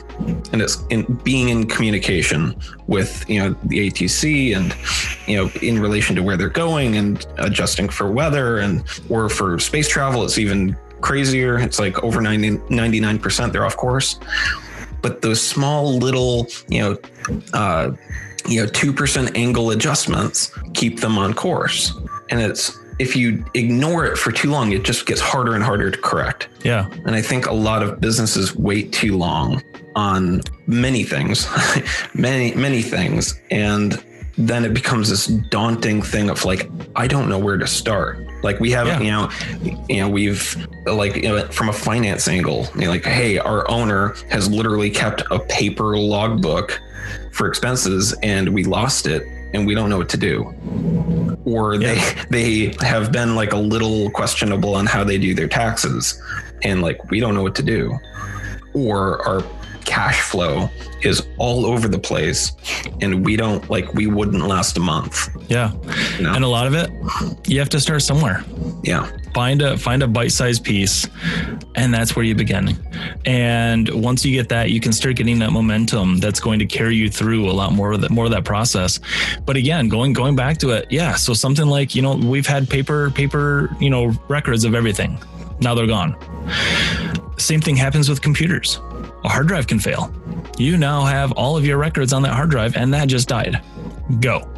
And 0.51 0.61
it's 0.61 0.83
in 0.89 1.03
being 1.23 1.49
in 1.49 1.67
communication 1.67 2.55
with, 2.87 3.27
you 3.29 3.39
know, 3.39 3.55
the 3.65 3.89
ATC 3.89 4.55
and, 4.55 4.75
you 5.27 5.37
know, 5.37 5.51
in 5.61 5.79
relation 5.79 6.15
to 6.15 6.23
where 6.23 6.37
they're 6.37 6.49
going 6.49 6.97
and 6.97 7.25
adjusting 7.37 7.89
for 7.89 8.11
weather 8.11 8.59
and, 8.59 8.83
or 9.09 9.29
for 9.29 9.59
space 9.59 9.89
travel, 9.89 10.23
it's 10.23 10.37
even 10.37 10.77
crazier. 11.01 11.57
It's 11.59 11.79
like 11.79 12.03
over 12.03 12.21
90, 12.21 12.57
99% 12.57 13.51
they're 13.51 13.65
off 13.65 13.77
course 13.77 14.19
but 15.01 15.21
those 15.21 15.41
small 15.41 15.97
little, 15.97 16.47
you 16.67 16.81
know, 16.81 16.97
uh, 17.53 17.91
you 18.47 18.61
know, 18.61 18.67
2% 18.67 19.35
angle 19.35 19.71
adjustments 19.71 20.51
keep 20.73 20.99
them 20.99 21.17
on 21.17 21.33
course. 21.33 21.93
And 22.29 22.41
it's, 22.41 22.77
if 22.99 23.15
you 23.15 23.45
ignore 23.53 24.05
it 24.05 24.17
for 24.17 24.31
too 24.31 24.49
long, 24.49 24.71
it 24.71 24.83
just 24.83 25.05
gets 25.05 25.21
harder 25.21 25.55
and 25.55 25.63
harder 25.63 25.89
to 25.89 25.97
correct. 25.97 26.49
Yeah. 26.63 26.89
And 27.05 27.15
I 27.15 27.21
think 27.21 27.47
a 27.47 27.53
lot 27.53 27.81
of 27.81 28.01
businesses 28.01 28.55
wait 28.55 28.91
too 28.91 29.17
long 29.17 29.63
on 29.95 30.41
many 30.67 31.03
things, 31.03 31.47
many, 32.13 32.53
many 32.55 32.81
things. 32.81 33.39
And 33.51 34.03
then 34.37 34.63
it 34.65 34.73
becomes 34.73 35.09
this 35.09 35.27
daunting 35.27 36.01
thing 36.01 36.29
of 36.29 36.45
like, 36.45 36.69
I 36.95 37.07
don't 37.07 37.29
know 37.29 37.39
where 37.39 37.57
to 37.57 37.67
start. 37.67 38.25
Like 38.41 38.59
we 38.59 38.71
have, 38.71 38.87
Yeah. 38.87 38.99
you 39.01 39.11
know, 39.11 39.29
you 39.89 39.97
know, 40.01 40.09
we've 40.09 40.55
like 40.85 41.15
you 41.17 41.23
know, 41.29 41.47
from 41.47 41.69
a 41.69 41.73
finance 41.73 42.27
angle, 42.27 42.67
you 42.75 42.81
know, 42.85 42.89
like, 42.91 43.05
hey, 43.05 43.37
our 43.37 43.69
owner 43.69 44.15
has 44.29 44.49
literally 44.49 44.89
kept 44.89 45.23
a 45.31 45.39
paper 45.39 45.97
logbook 45.97 46.79
for 47.31 47.47
expenses, 47.47 48.13
and 48.23 48.49
we 48.49 48.63
lost 48.63 49.07
it, 49.07 49.23
and 49.53 49.65
we 49.65 49.73
don't 49.75 49.89
know 49.89 49.97
what 49.97 50.09
to 50.09 50.17
do. 50.17 50.53
Or 51.45 51.77
they 51.77 51.99
they 52.29 52.75
have 52.81 53.11
been 53.11 53.35
like 53.35 53.53
a 53.53 53.57
little 53.57 54.09
questionable 54.11 54.75
on 54.75 54.85
how 54.85 55.03
they 55.03 55.17
do 55.17 55.33
their 55.33 55.47
taxes, 55.47 56.21
and 56.63 56.81
like 56.81 57.09
we 57.11 57.19
don't 57.19 57.33
know 57.35 57.43
what 57.43 57.55
to 57.55 57.63
do. 57.63 57.97
Or 58.73 59.25
our 59.27 59.41
cash 59.89 60.21
flow 60.21 60.69
is 61.01 61.27
all 61.37 61.65
over 61.65 61.87
the 61.87 61.97
place, 61.97 62.53
and 63.01 63.25
we 63.25 63.35
don't 63.35 63.67
like 63.69 63.91
we 63.95 64.05
wouldn't 64.05 64.45
last 64.45 64.77
a 64.77 64.79
month. 64.79 65.29
Yeah. 65.49 65.73
You 66.17 66.23
know? 66.23 66.33
And 66.33 66.43
a 66.43 66.47
lot 66.47 66.67
of 66.67 66.75
it, 66.75 66.91
you 67.47 67.57
have 67.59 67.69
to 67.69 67.79
start 67.79 68.03
somewhere. 68.03 68.43
Yeah. 68.83 69.09
Find 69.33 69.61
a 69.61 69.77
find 69.77 70.03
a 70.03 70.07
bite-sized 70.07 70.63
piece, 70.63 71.07
and 71.75 71.93
that's 71.93 72.15
where 72.15 72.23
you 72.23 72.35
begin. 72.35 72.77
And 73.25 73.89
once 73.89 74.23
you 74.23 74.31
get 74.31 74.49
that, 74.49 74.69
you 74.69 74.79
can 74.79 74.93
start 74.93 75.15
getting 75.15 75.39
that 75.39 75.51
momentum 75.51 76.17
that's 76.19 76.39
going 76.39 76.59
to 76.59 76.65
carry 76.65 76.95
you 76.95 77.09
through 77.09 77.49
a 77.49 77.53
lot 77.53 77.73
more 77.73 77.91
of 77.91 78.01
that 78.01 78.11
more 78.11 78.25
of 78.25 78.31
that 78.31 78.45
process. 78.45 78.99
But 79.45 79.55
again, 79.57 79.89
going 79.89 80.13
going 80.13 80.35
back 80.35 80.57
to 80.59 80.69
it, 80.69 80.87
yeah. 80.91 81.15
So 81.15 81.33
something 81.33 81.67
like 81.67 81.95
you 81.95 82.01
know 82.01 82.15
we've 82.15 82.47
had 82.47 82.69
paper 82.69 83.09
paper 83.11 83.75
you 83.79 83.89
know 83.89 84.13
records 84.27 84.65
of 84.65 84.75
everything. 84.75 85.17
Now 85.61 85.73
they're 85.73 85.87
gone. 85.87 86.15
Same 87.37 87.61
thing 87.61 87.75
happens 87.75 88.09
with 88.09 88.21
computers. 88.21 88.79
A 89.23 89.29
hard 89.29 89.47
drive 89.47 89.67
can 89.67 89.79
fail. 89.79 90.13
You 90.57 90.77
now 90.77 91.05
have 91.05 91.31
all 91.33 91.57
of 91.57 91.65
your 91.65 91.77
records 91.77 92.13
on 92.13 92.21
that 92.23 92.33
hard 92.33 92.49
drive, 92.49 92.75
and 92.75 92.93
that 92.93 93.07
just 93.07 93.27
died. 93.27 93.61
Go. 94.19 94.49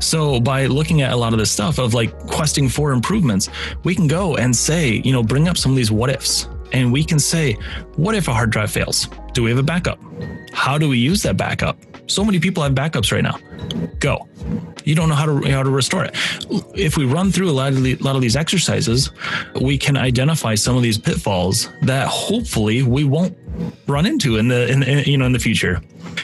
So 0.00 0.40
by 0.40 0.66
looking 0.66 1.02
at 1.02 1.12
a 1.12 1.16
lot 1.16 1.32
of 1.32 1.38
this 1.38 1.50
stuff 1.50 1.78
of 1.78 1.94
like 1.94 2.16
questing 2.26 2.68
for 2.68 2.92
improvements, 2.92 3.48
we 3.84 3.94
can 3.94 4.06
go 4.06 4.36
and 4.36 4.54
say, 4.54 5.02
you 5.04 5.12
know, 5.12 5.22
bring 5.22 5.48
up 5.48 5.56
some 5.56 5.72
of 5.72 5.76
these 5.76 5.90
what 5.90 6.10
ifs. 6.10 6.48
And 6.72 6.92
we 6.92 7.04
can 7.04 7.18
say, 7.18 7.52
what 7.96 8.14
if 8.14 8.28
a 8.28 8.34
hard 8.34 8.50
drive 8.50 8.70
fails? 8.70 9.08
Do 9.32 9.42
we 9.42 9.50
have 9.50 9.58
a 9.58 9.62
backup? 9.62 9.98
How 10.52 10.76
do 10.76 10.88
we 10.88 10.98
use 10.98 11.22
that 11.22 11.36
backup? 11.36 11.78
So 12.06 12.24
many 12.24 12.38
people 12.38 12.62
have 12.62 12.72
backups 12.72 13.12
right 13.12 13.22
now. 13.22 13.38
Go. 13.98 14.28
You 14.84 14.94
don't 14.94 15.08
know 15.08 15.14
how 15.14 15.24
to 15.26 15.50
how 15.50 15.62
to 15.62 15.70
restore 15.70 16.04
it. 16.04 16.14
If 16.74 16.98
we 16.98 17.06
run 17.06 17.32
through 17.32 17.48
a 17.48 17.52
lot 17.52 17.72
of 17.72 17.82
the, 17.82 17.96
lot 17.96 18.16
of 18.16 18.22
these 18.22 18.36
exercises, 18.36 19.10
we 19.60 19.78
can 19.78 19.96
identify 19.96 20.54
some 20.54 20.76
of 20.76 20.82
these 20.82 20.98
pitfalls 20.98 21.70
that 21.82 22.08
hopefully 22.08 22.82
we 22.82 23.04
won't 23.04 23.34
run 23.86 24.06
into 24.06 24.36
in 24.36 24.48
the 24.48 24.70
in, 24.70 24.82
in 24.82 25.04
you 25.04 25.18
know 25.18 25.26
in 25.26 25.32
the 25.32 25.38
future. 25.38 25.80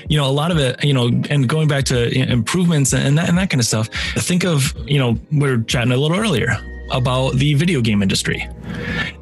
You 0.08 0.18
know 0.18 0.28
a 0.28 0.32
lot 0.32 0.50
of 0.50 0.58
it 0.58 0.82
you 0.84 0.92
know 0.92 1.08
and 1.30 1.48
going 1.48 1.68
back 1.68 1.84
to 1.84 2.10
improvements 2.10 2.92
and 2.92 3.18
that 3.18 3.28
and 3.28 3.38
that 3.38 3.50
kind 3.50 3.60
of 3.60 3.66
stuff 3.66 3.88
think 4.16 4.44
of 4.44 4.74
you 4.86 4.98
know 4.98 5.18
we 5.32 5.48
are 5.48 5.62
chatting 5.62 5.92
a 5.92 5.96
little 5.96 6.18
earlier 6.18 6.56
about 6.90 7.34
the 7.34 7.54
video 7.54 7.80
game 7.80 8.02
industry. 8.02 8.46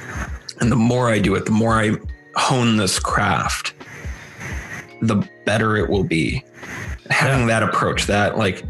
And 0.60 0.72
the 0.72 0.76
more 0.76 1.10
I 1.10 1.20
do 1.20 1.36
it, 1.36 1.46
the 1.46 1.52
more 1.52 1.74
I 1.80 1.92
hone 2.36 2.78
this 2.78 2.98
craft, 3.00 3.74
the 5.08 5.28
better 5.46 5.78
it 5.78 5.90
will 5.90 6.04
be. 6.04 6.44
Having 7.10 7.48
that 7.48 7.64
approach, 7.64 8.06
that 8.06 8.38
like 8.38 8.64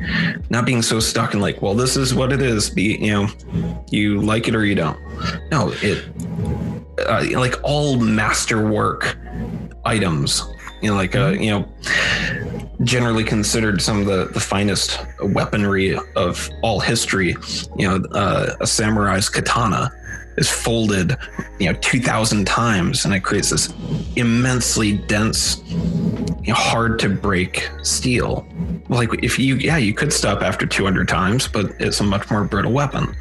not 0.50 0.66
being 0.66 0.82
so 0.82 1.00
stuck 1.00 1.36
in 1.36 1.40
like, 1.40 1.62
well, 1.62 1.76
this 1.76 1.96
is 1.96 2.16
what 2.16 2.34
it 2.34 2.42
is. 2.42 2.70
Be 2.70 2.98
you 2.98 3.12
know, 3.12 3.28
you 3.92 4.22
like 4.22 4.48
it 4.48 4.56
or 4.56 4.66
you 4.66 4.74
don't. 4.74 5.00
No, 5.52 5.72
it 5.84 6.04
uh, 7.08 7.26
like 7.34 7.56
all 7.64 7.98
masterwork 7.98 9.18
items. 9.86 10.44
You 10.82 10.90
know, 10.90 10.96
like 10.96 11.16
uh, 11.16 11.30
you 11.30 11.52
know, 11.52 11.72
generally 12.82 13.24
considered 13.24 13.82
some 13.82 14.00
of 14.00 14.08
the 14.08 14.26
the 14.34 14.40
finest 14.40 15.00
weaponry 15.22 15.96
of 16.16 16.50
all 16.64 16.80
history. 16.80 17.36
You 17.78 17.88
know, 17.88 17.96
uh, 18.14 18.56
a 18.60 18.66
samurai's 18.66 19.30
katana 19.30 19.92
is 20.38 20.50
folded, 20.50 21.18
you 21.60 21.72
know, 21.72 21.78
2000 21.80 22.46
times 22.46 23.06
and 23.06 23.14
it 23.14 23.22
creates 23.22 23.50
this 23.50 23.74
immensely 24.16 24.98
dense, 24.98 25.64
you 25.70 26.50
know, 26.50 26.54
hard 26.54 27.00
to 27.00 27.10
break 27.10 27.70
steel. 27.84 28.48
Like 28.90 29.24
if 29.24 29.40
you, 29.40 29.56
yeah, 29.56 29.78
you 29.78 29.94
could 29.94 30.12
stop 30.12 30.42
after 30.42 30.66
200 30.66 31.08
times, 31.08 31.48
but 31.48 31.72
it's 31.80 32.00
a 32.00 32.04
much 32.04 32.30
more 32.30 32.44
brittle 32.44 32.72
weapon. 32.72 33.16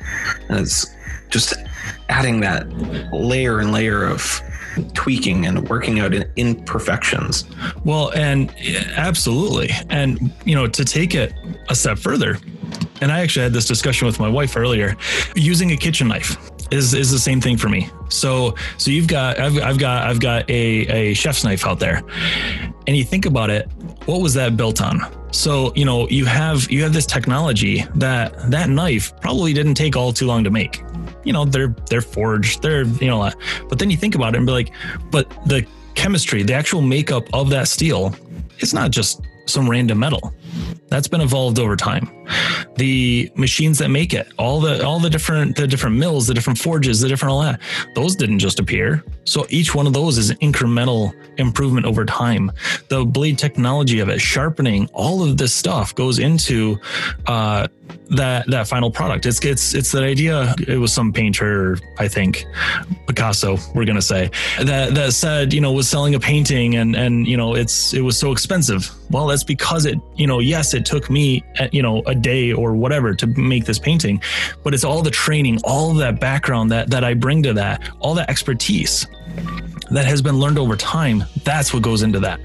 And 0.48 0.60
it's 0.60 0.86
just 1.30 1.54
adding 2.08 2.40
that 2.40 2.68
layer 3.12 3.60
and 3.60 3.72
layer 3.72 4.04
of 4.04 4.40
tweaking 4.94 5.46
and 5.46 5.68
working 5.68 6.00
out 6.00 6.14
imperfections. 6.36 7.44
Well, 7.84 8.10
and 8.12 8.54
absolutely. 8.96 9.70
And, 9.90 10.32
you 10.44 10.54
know, 10.54 10.66
to 10.66 10.84
take 10.84 11.14
it 11.14 11.34
a 11.68 11.74
step 11.74 11.98
further, 11.98 12.38
and 13.00 13.10
I 13.10 13.20
actually 13.20 13.42
had 13.42 13.52
this 13.52 13.66
discussion 13.66 14.06
with 14.06 14.18
my 14.20 14.28
wife 14.28 14.56
earlier, 14.56 14.96
using 15.34 15.72
a 15.72 15.76
kitchen 15.76 16.08
knife 16.08 16.36
is, 16.72 16.94
is 16.94 17.10
the 17.10 17.18
same 17.18 17.40
thing 17.40 17.56
for 17.56 17.68
me. 17.68 17.90
So, 18.08 18.54
so 18.78 18.90
you've 18.90 19.06
got, 19.06 19.38
I've, 19.38 19.58
I've 19.58 19.78
got, 19.78 20.08
I've 20.08 20.20
got 20.20 20.48
a, 20.48 21.10
a 21.10 21.14
chef's 21.14 21.44
knife 21.44 21.66
out 21.66 21.78
there 21.78 22.02
and 22.86 22.96
you 22.96 23.04
think 23.04 23.26
about 23.26 23.50
it, 23.50 23.70
what 24.06 24.20
was 24.20 24.34
that 24.34 24.56
built 24.56 24.80
on? 24.80 25.00
So, 25.32 25.72
you 25.74 25.84
know, 25.84 26.08
you 26.08 26.24
have, 26.24 26.70
you 26.70 26.82
have 26.82 26.92
this 26.92 27.06
technology 27.06 27.84
that 27.94 28.50
that 28.50 28.68
knife 28.68 29.18
probably 29.20 29.52
didn't 29.52 29.74
take 29.74 29.96
all 29.96 30.12
too 30.12 30.26
long 30.26 30.44
to 30.44 30.50
make. 30.50 30.82
You 31.24 31.32
know, 31.32 31.44
they're, 31.44 31.74
they're 31.88 32.02
forged, 32.02 32.62
they're, 32.62 32.84
you 32.84 33.06
know, 33.06 33.30
but 33.68 33.78
then 33.78 33.90
you 33.90 33.96
think 33.96 34.14
about 34.14 34.34
it 34.34 34.38
and 34.38 34.46
be 34.46 34.52
like, 34.52 34.72
but 35.10 35.28
the 35.46 35.66
chemistry, 35.94 36.42
the 36.42 36.54
actual 36.54 36.82
makeup 36.82 37.24
of 37.32 37.50
that 37.50 37.68
steel, 37.68 38.14
it's 38.58 38.72
not 38.72 38.90
just 38.90 39.22
some 39.46 39.68
random 39.68 39.98
metal. 39.98 40.34
That's 40.88 41.08
been 41.08 41.20
evolved 41.20 41.58
over 41.58 41.76
time. 41.76 42.10
The 42.76 43.30
machines 43.34 43.78
that 43.78 43.88
make 43.88 44.14
it, 44.14 44.28
all 44.38 44.60
the 44.60 44.84
all 44.84 44.98
the 44.98 45.10
different 45.10 45.56
the 45.56 45.66
different 45.66 45.96
mills, 45.96 46.26
the 46.26 46.34
different 46.34 46.58
forges, 46.58 47.00
the 47.00 47.08
different 47.08 47.32
all 47.32 47.42
that, 47.42 47.60
those 47.94 48.16
didn't 48.16 48.38
just 48.38 48.60
appear. 48.60 49.04
So 49.24 49.46
each 49.50 49.74
one 49.74 49.86
of 49.86 49.92
those 49.92 50.18
is 50.18 50.30
an 50.30 50.36
incremental 50.38 51.12
improvement 51.38 51.86
over 51.86 52.04
time. 52.04 52.50
The 52.88 53.04
blade 53.04 53.38
technology 53.38 54.00
of 54.00 54.08
it, 54.08 54.20
sharpening, 54.20 54.88
all 54.92 55.22
of 55.22 55.36
this 55.36 55.54
stuff 55.54 55.94
goes 55.94 56.18
into 56.18 56.78
uh, 57.26 57.68
that 58.10 58.46
that 58.48 58.68
final 58.68 58.90
product. 58.90 59.26
It's 59.26 59.44
it's 59.44 59.74
it's 59.74 59.92
that 59.92 60.02
idea. 60.02 60.54
It 60.66 60.78
was 60.78 60.92
some 60.92 61.12
painter, 61.12 61.78
I 61.98 62.08
think, 62.08 62.44
Picasso. 63.06 63.58
We're 63.74 63.84
gonna 63.84 64.02
say 64.02 64.30
that 64.60 64.94
that 64.94 65.12
said, 65.12 65.52
you 65.52 65.60
know, 65.60 65.72
was 65.72 65.88
selling 65.88 66.14
a 66.14 66.20
painting 66.20 66.76
and 66.76 66.94
and 66.94 67.26
you 67.26 67.36
know 67.36 67.54
it's 67.54 67.94
it 67.94 68.02
was 68.02 68.18
so 68.18 68.32
expensive. 68.32 68.90
Well, 69.10 69.26
that's 69.26 69.44
because 69.44 69.86
it 69.86 69.98
you 70.16 70.26
know 70.26 70.40
yes, 70.40 70.74
it 70.74 70.84
took 70.84 71.10
me 71.10 71.42
uh, 71.58 71.68
you 71.72 71.82
know 71.82 72.02
a 72.12 72.14
day 72.14 72.52
or 72.52 72.74
whatever 72.74 73.14
to 73.14 73.26
make 73.26 73.64
this 73.64 73.78
painting, 73.78 74.22
but 74.62 74.74
it's 74.74 74.84
all 74.84 75.02
the 75.02 75.10
training, 75.10 75.58
all 75.64 75.92
that 75.94 76.20
background 76.20 76.70
that 76.70 76.90
that 76.90 77.04
I 77.04 77.14
bring 77.14 77.42
to 77.42 77.52
that, 77.54 77.90
all 78.00 78.14
that 78.14 78.30
expertise 78.30 79.06
that 79.90 80.06
has 80.06 80.22
been 80.22 80.38
learned 80.38 80.58
over 80.58 80.76
time 80.76 81.22
that's 81.44 81.74
what 81.74 81.82
goes 81.82 82.02
into 82.02 82.20
that. 82.20 82.40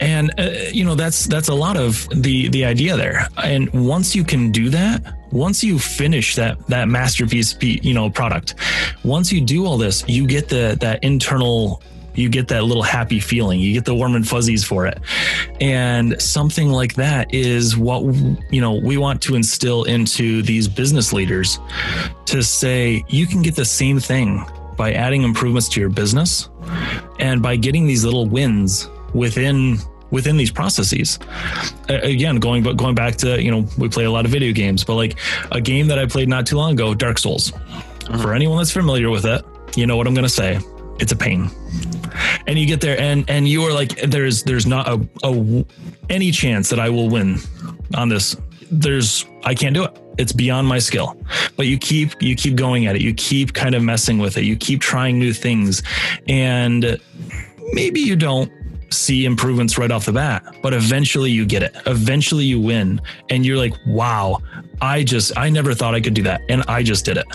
And 0.00 0.32
uh, 0.38 0.50
you 0.72 0.84
know 0.84 0.94
that's 0.94 1.26
that's 1.26 1.48
a 1.48 1.54
lot 1.54 1.76
of 1.76 2.08
the 2.10 2.48
the 2.48 2.64
idea 2.64 2.96
there. 2.96 3.28
And 3.42 3.72
once 3.72 4.16
you 4.16 4.24
can 4.24 4.50
do 4.50 4.68
that 4.70 5.16
once 5.32 5.62
you 5.62 5.78
finish 5.78 6.34
that 6.36 6.56
that 6.68 6.88
masterpiece 6.88 7.56
you 7.60 7.92
know 7.92 8.08
product 8.08 8.54
once 9.04 9.32
you 9.32 9.40
do 9.40 9.66
all 9.66 9.76
this 9.76 10.04
you 10.08 10.26
get 10.26 10.48
the 10.48 10.76
that 10.80 11.02
internal 11.02 11.82
you 12.16 12.28
get 12.28 12.48
that 12.48 12.64
little 12.64 12.82
happy 12.82 13.20
feeling. 13.20 13.60
You 13.60 13.72
get 13.72 13.84
the 13.84 13.94
warm 13.94 14.14
and 14.14 14.26
fuzzies 14.26 14.64
for 14.64 14.86
it. 14.86 14.98
And 15.60 16.20
something 16.20 16.70
like 16.70 16.94
that 16.94 17.32
is 17.32 17.76
what 17.76 18.02
you 18.50 18.60
know 18.60 18.74
we 18.74 18.96
want 18.96 19.22
to 19.22 19.34
instill 19.34 19.84
into 19.84 20.42
these 20.42 20.68
business 20.68 21.12
leaders 21.12 21.58
to 22.26 22.42
say 22.42 23.04
you 23.08 23.26
can 23.26 23.42
get 23.42 23.54
the 23.54 23.64
same 23.64 24.00
thing 24.00 24.44
by 24.76 24.92
adding 24.92 25.22
improvements 25.22 25.68
to 25.70 25.80
your 25.80 25.88
business 25.88 26.48
and 27.18 27.42
by 27.42 27.56
getting 27.56 27.86
these 27.86 28.04
little 28.04 28.26
wins 28.26 28.88
within 29.14 29.78
within 30.10 30.36
these 30.36 30.50
processes. 30.50 31.18
Again 31.88 32.36
going 32.36 32.62
but 32.62 32.76
going 32.76 32.94
back 32.94 33.16
to 33.16 33.42
you 33.42 33.50
know 33.50 33.66
we 33.78 33.88
play 33.88 34.04
a 34.04 34.10
lot 34.10 34.24
of 34.24 34.30
video 34.30 34.52
games 34.52 34.84
but 34.84 34.94
like 34.94 35.18
a 35.52 35.60
game 35.60 35.88
that 35.88 35.98
i 35.98 36.06
played 36.06 36.28
not 36.28 36.46
too 36.46 36.56
long 36.56 36.72
ago 36.72 36.94
dark 36.94 37.18
souls. 37.18 37.52
Mm-hmm. 38.06 38.22
for 38.22 38.34
anyone 38.34 38.58
that's 38.58 38.70
familiar 38.70 39.10
with 39.10 39.26
it 39.26 39.44
you 39.74 39.84
know 39.84 39.96
what 39.96 40.06
i'm 40.06 40.14
going 40.14 40.22
to 40.22 40.28
say 40.28 40.60
it's 40.98 41.12
a 41.12 41.16
pain. 41.16 41.50
And 42.46 42.58
you 42.58 42.66
get 42.66 42.80
there 42.80 42.98
and 42.98 43.28
and 43.28 43.48
you 43.48 43.62
are 43.64 43.72
like 43.72 44.00
there's 44.02 44.42
there's 44.42 44.66
not 44.66 44.88
a, 44.88 45.06
a 45.24 45.64
any 46.08 46.30
chance 46.30 46.70
that 46.70 46.78
i 46.78 46.88
will 46.88 47.08
win 47.08 47.38
on 47.94 48.08
this. 48.08 48.36
There's 48.70 49.26
i 49.44 49.54
can't 49.54 49.74
do 49.74 49.84
it. 49.84 49.98
It's 50.18 50.32
beyond 50.32 50.66
my 50.66 50.78
skill. 50.78 51.16
But 51.56 51.66
you 51.66 51.78
keep 51.78 52.20
you 52.22 52.34
keep 52.36 52.56
going 52.56 52.86
at 52.86 52.96
it. 52.96 53.02
You 53.02 53.14
keep 53.14 53.52
kind 53.52 53.74
of 53.74 53.82
messing 53.82 54.18
with 54.18 54.36
it. 54.36 54.44
You 54.44 54.56
keep 54.56 54.80
trying 54.80 55.18
new 55.18 55.32
things. 55.32 55.82
And 56.28 56.98
maybe 57.72 58.00
you 58.00 58.16
don't 58.16 58.50
see 58.90 59.24
improvements 59.24 59.76
right 59.76 59.90
off 59.90 60.06
the 60.06 60.12
bat 60.12 60.44
but 60.62 60.72
eventually 60.72 61.30
you 61.30 61.44
get 61.44 61.62
it. 61.62 61.74
Eventually 61.86 62.44
you 62.44 62.60
win. 62.60 63.00
And 63.30 63.44
you're 63.44 63.58
like 63.58 63.74
wow 63.86 64.38
i 64.80 65.02
just 65.02 65.36
i 65.36 65.50
never 65.50 65.74
thought 65.74 65.94
i 65.94 66.00
could 66.00 66.14
do 66.14 66.22
that. 66.22 66.40
And 66.48 66.62
i 66.68 66.82
just 66.82 67.04
did 67.04 67.16
it. 67.18 67.26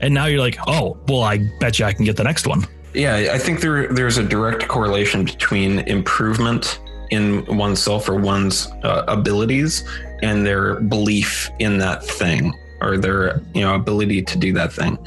And 0.00 0.12
now 0.12 0.26
you're 0.26 0.40
like 0.40 0.58
oh 0.66 0.98
well 1.08 1.22
i 1.22 1.38
bet 1.60 1.78
you 1.78 1.86
i 1.86 1.92
can 1.92 2.04
get 2.04 2.16
the 2.16 2.24
next 2.24 2.46
one 2.46 2.66
yeah, 2.96 3.30
I 3.32 3.38
think 3.38 3.60
there 3.60 3.92
there's 3.92 4.18
a 4.18 4.22
direct 4.22 4.66
correlation 4.68 5.24
between 5.24 5.80
improvement 5.80 6.80
in 7.10 7.44
oneself 7.46 8.08
or 8.08 8.16
one's 8.16 8.66
uh, 8.82 9.04
abilities 9.06 9.84
and 10.22 10.44
their 10.44 10.80
belief 10.80 11.50
in 11.58 11.78
that 11.78 12.02
thing 12.02 12.52
or 12.80 12.98
their 12.98 13.40
you 13.54 13.60
know 13.60 13.74
ability 13.74 14.22
to 14.22 14.38
do 14.38 14.52
that 14.54 14.72
thing. 14.72 14.98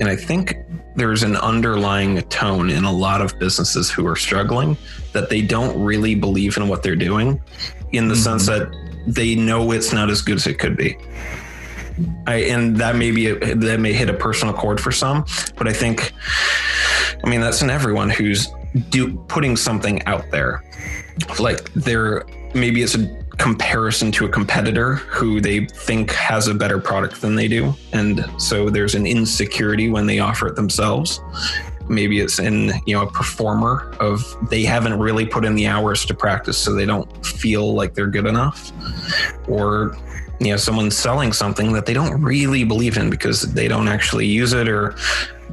And 0.00 0.08
I 0.08 0.16
think 0.16 0.56
there's 0.96 1.22
an 1.22 1.36
underlying 1.36 2.22
tone 2.22 2.70
in 2.70 2.84
a 2.84 2.92
lot 2.92 3.20
of 3.20 3.38
businesses 3.38 3.90
who 3.90 4.06
are 4.06 4.16
struggling 4.16 4.76
that 5.12 5.28
they 5.28 5.42
don't 5.42 5.78
really 5.82 6.14
believe 6.14 6.56
in 6.56 6.68
what 6.68 6.82
they're 6.82 6.96
doing 6.96 7.40
in 7.92 8.08
the 8.08 8.14
mm-hmm. 8.14 8.22
sense 8.22 8.46
that 8.46 8.74
they 9.06 9.34
know 9.34 9.70
it's 9.72 9.92
not 9.92 10.10
as 10.10 10.22
good 10.22 10.36
as 10.36 10.46
it 10.46 10.58
could 10.58 10.76
be. 10.76 10.96
I, 12.26 12.34
and 12.44 12.76
that 12.76 12.96
may 12.96 13.10
be 13.10 13.28
a, 13.28 13.54
that 13.54 13.80
may 13.80 13.92
hit 13.92 14.10
a 14.10 14.14
personal 14.14 14.52
chord 14.52 14.80
for 14.80 14.92
some, 14.92 15.24
but 15.56 15.66
I 15.68 15.72
think, 15.72 16.12
I 17.26 17.28
mean, 17.28 17.40
that's 17.40 17.60
in 17.60 17.70
everyone 17.70 18.08
who's 18.08 18.48
do 18.88 19.16
putting 19.26 19.56
something 19.56 20.00
out 20.04 20.30
there. 20.30 20.62
Like 21.40 21.72
there, 21.72 22.24
maybe 22.54 22.82
it's 22.82 22.94
a 22.94 23.24
comparison 23.38 24.12
to 24.12 24.26
a 24.26 24.28
competitor 24.28 24.94
who 24.94 25.40
they 25.40 25.66
think 25.66 26.12
has 26.12 26.46
a 26.46 26.54
better 26.54 26.78
product 26.78 27.20
than 27.20 27.34
they 27.34 27.48
do, 27.48 27.74
and 27.92 28.24
so 28.38 28.70
there's 28.70 28.94
an 28.94 29.06
insecurity 29.06 29.90
when 29.90 30.06
they 30.06 30.20
offer 30.20 30.46
it 30.46 30.54
themselves. 30.54 31.20
Maybe 31.88 32.20
it's 32.20 32.38
in 32.38 32.70
you 32.86 32.94
know 32.94 33.02
a 33.02 33.10
performer 33.10 33.92
of 33.98 34.24
they 34.48 34.62
haven't 34.62 34.96
really 34.96 35.26
put 35.26 35.44
in 35.44 35.56
the 35.56 35.66
hours 35.66 36.04
to 36.06 36.14
practice, 36.14 36.56
so 36.56 36.74
they 36.74 36.86
don't 36.86 37.26
feel 37.26 37.74
like 37.74 37.94
they're 37.94 38.06
good 38.06 38.26
enough, 38.26 38.70
or 39.48 39.96
you 40.40 40.48
know 40.48 40.56
someone's 40.56 40.96
selling 40.96 41.32
something 41.32 41.72
that 41.72 41.86
they 41.86 41.94
don't 41.94 42.20
really 42.22 42.64
believe 42.64 42.96
in 42.96 43.10
because 43.10 43.42
they 43.54 43.68
don't 43.68 43.88
actually 43.88 44.26
use 44.26 44.52
it 44.52 44.68
or 44.68 44.94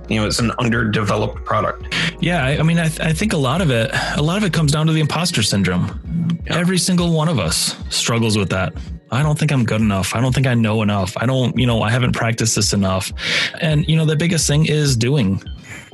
you 0.10 0.20
know 0.20 0.28
it's 0.28 0.40
an 0.40 0.52
underdeveloped 0.60 1.44
product 1.46 1.94
yeah 2.20 2.46
i, 2.46 2.58
I 2.58 2.64
mean 2.64 2.80
I, 2.80 2.88
th- 2.88 3.00
I, 3.00 3.14
think 3.14 3.34
a 3.34 3.38
lot 3.38 3.62
of 3.62 3.72
it 3.72 3.92
a 4.18 4.22
lot 4.22 4.38
of 4.38 4.44
it 4.44 4.52
comes 4.52 4.72
down 4.72 4.88
to 4.88 4.94
the 4.94 5.00
imposter 5.00 5.42
syndrome 5.42 6.38
yeah. 6.46 6.58
every 6.58 6.78
single 6.78 7.14
one 7.14 7.30
of 7.30 7.40
us 7.40 7.78
struggles 7.90 8.38
with 8.38 8.50
that 8.50 8.74
I 9.12 9.22
don't 9.22 9.38
think 9.38 9.52
I'm 9.52 9.64
good 9.64 9.80
enough. 9.80 10.16
I 10.16 10.22
don't 10.22 10.34
think 10.34 10.48
I 10.48 10.56
know 10.56 10.82
enough. 10.82 11.16
I 11.18 11.28
don't, 11.28 11.56
you 11.56 11.68
know, 11.68 11.84
I 11.84 11.92
haven't 11.92 12.14
practiced 12.14 12.56
this 12.56 12.74
enough. 12.74 13.14
And 13.62 13.88
you 13.88 13.96
know, 13.96 14.06
the 14.06 14.16
biggest 14.16 14.48
thing 14.48 14.66
is 14.66 14.98
doing. 14.98 15.40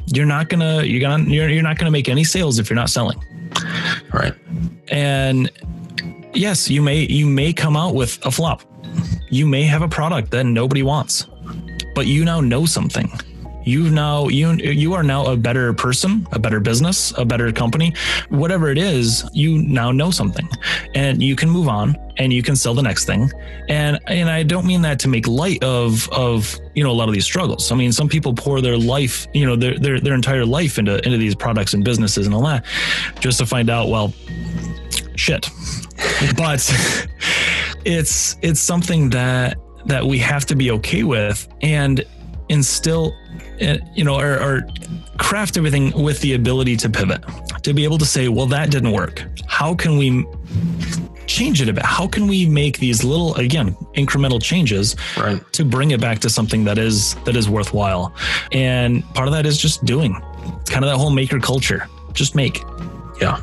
You're 0.05 0.25
not 0.25 0.47
gonna, 0.47 0.83
you're 0.83 1.01
gonna, 1.01 1.29
you're, 1.29 1.49
you're 1.49 1.61
not 1.61 1.77
gonna 1.77 1.91
make 1.91 2.07
any 2.07 2.23
sales 2.23 2.59
if 2.59 2.69
you're 2.69 2.75
not 2.75 2.89
selling. 2.89 3.21
Right. 4.13 4.33
And 4.87 5.51
yes, 6.33 6.69
you 6.69 6.81
may, 6.81 7.07
you 7.07 7.25
may 7.25 7.51
come 7.51 7.75
out 7.75 7.93
with 7.93 8.25
a 8.25 8.31
flop 8.31 8.61
you 9.29 9.45
may 9.45 9.63
have 9.63 9.81
a 9.81 9.87
product 9.87 10.31
that 10.31 10.45
nobody 10.45 10.83
wants, 10.83 11.27
but 11.95 12.07
you 12.07 12.25
now 12.25 12.41
know 12.41 12.65
something. 12.65 13.11
You 13.63 13.89
now 13.91 14.29
you 14.29 14.53
you 14.53 14.93
are 14.93 15.03
now 15.03 15.27
a 15.27 15.37
better 15.37 15.73
person, 15.73 16.25
a 16.31 16.39
better 16.39 16.59
business, 16.59 17.13
a 17.17 17.25
better 17.25 17.51
company, 17.51 17.93
whatever 18.29 18.69
it 18.69 18.77
is. 18.77 19.29
You 19.33 19.59
now 19.59 19.91
know 19.91 20.11
something, 20.11 20.47
and 20.95 21.21
you 21.21 21.35
can 21.35 21.49
move 21.49 21.67
on 21.67 21.95
and 22.17 22.33
you 22.33 22.41
can 22.41 22.55
sell 22.55 22.73
the 22.73 22.81
next 22.81 23.05
thing. 23.05 23.31
And 23.67 23.99
and 24.07 24.29
I 24.29 24.43
don't 24.43 24.65
mean 24.65 24.81
that 24.83 24.99
to 24.99 25.07
make 25.07 25.27
light 25.27 25.63
of 25.63 26.09
of 26.09 26.57
you 26.73 26.83
know 26.83 26.91
a 26.91 26.97
lot 26.97 27.09
of 27.09 27.13
these 27.13 27.25
struggles. 27.25 27.71
I 27.71 27.75
mean, 27.75 27.91
some 27.91 28.09
people 28.09 28.33
pour 28.33 28.61
their 28.61 28.77
life, 28.77 29.27
you 29.33 29.45
know, 29.45 29.55
their 29.55 29.77
their 29.77 29.99
their 29.99 30.13
entire 30.13 30.45
life 30.45 30.79
into 30.79 31.03
into 31.05 31.17
these 31.17 31.35
products 31.35 31.73
and 31.73 31.83
businesses 31.83 32.25
and 32.25 32.33
all 32.33 32.43
that, 32.43 32.65
just 33.19 33.39
to 33.39 33.45
find 33.45 33.69
out, 33.69 33.89
well, 33.89 34.13
shit. 35.15 35.49
but 36.37 36.59
it's 37.89 38.37
it's 38.41 38.59
something 38.59 39.09
that 39.09 39.57
that 39.85 40.05
we 40.05 40.19
have 40.19 40.45
to 40.45 40.55
be 40.55 40.71
okay 40.71 41.03
with 41.03 41.47
and 41.61 42.05
instill 42.49 43.15
eh, 43.59 43.77
you 43.95 44.03
know 44.03 44.19
or, 44.19 44.39
or, 44.39 44.67
craft 45.17 45.57
everything 45.57 45.91
with 46.01 46.21
the 46.21 46.33
ability 46.33 46.77
to 46.77 46.89
pivot 46.89 47.21
to 47.61 47.73
be 47.73 47.83
able 47.83 47.97
to 47.97 48.05
say 48.05 48.29
well 48.29 48.45
that 48.45 48.71
didn't 48.71 48.91
work. 48.91 49.25
How 49.47 49.73
can 49.75 49.97
we 49.97 50.25
change 51.27 51.61
it 51.61 51.67
a 51.67 51.73
bit? 51.73 51.83
How 51.83 52.07
can 52.07 52.27
we 52.27 52.47
make 52.47 52.77
these 52.77 53.03
little 53.03 53.35
again 53.35 53.75
incremental 53.95 54.41
changes 54.41 54.95
right. 55.17 55.41
to 55.53 55.65
bring 55.65 55.91
it 55.91 55.99
back 55.99 56.19
to 56.19 56.29
something 56.29 56.63
that 56.65 56.77
is 56.77 57.15
that 57.25 57.35
is 57.35 57.49
worthwhile? 57.49 58.13
And 58.51 59.03
part 59.13 59.27
of 59.27 59.33
that 59.33 59.45
is 59.45 59.57
just 59.57 59.83
doing. 59.83 60.15
It's 60.61 60.69
kind 60.69 60.85
of 60.85 60.91
that 60.91 60.97
whole 60.97 61.11
maker 61.11 61.39
culture. 61.39 61.87
Just 62.13 62.35
make. 62.35 62.61
Yeah. 63.19 63.41